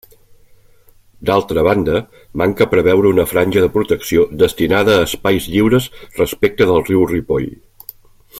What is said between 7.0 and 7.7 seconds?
Ripoll.